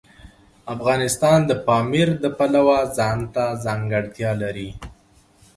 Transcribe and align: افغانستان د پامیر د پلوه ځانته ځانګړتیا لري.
افغانستان 0.75 1.39
د 1.49 1.51
پامیر 1.67 2.09
د 2.23 2.25
پلوه 2.37 2.79
ځانته 2.97 3.43
ځانګړتیا 3.65 4.31
لري. 4.41 4.69